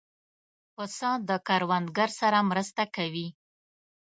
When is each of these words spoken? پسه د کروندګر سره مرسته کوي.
پسه 0.75 1.09
د 1.29 1.31
کروندګر 1.47 2.09
سره 2.21 2.37
مرسته 2.49 2.83
کوي. 2.95 3.27